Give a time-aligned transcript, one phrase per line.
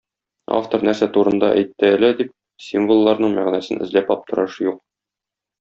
[0.59, 2.33] Автор нәрсә турында әйтте әле, дип,
[2.69, 4.85] символларның мәгънәсен эзләп аптыраш юк.